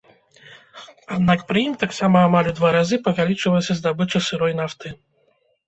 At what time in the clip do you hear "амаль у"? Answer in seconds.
2.29-2.55